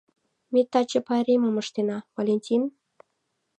Ме 0.53 0.61
таче 0.71 0.99
пайремым 1.07 1.55
ыштена, 1.63 1.97
Валентин? 2.15 2.63